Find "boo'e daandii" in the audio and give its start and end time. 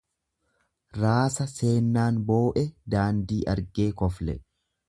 2.31-3.41